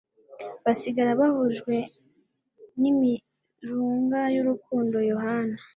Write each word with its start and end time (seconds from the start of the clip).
basigara 0.63 1.19
bahujwe 1.21 1.75
n 2.79 2.81
imirunga 2.91 4.21
y 4.33 4.37
urukundo 4.41 4.97
yohana 5.11 5.57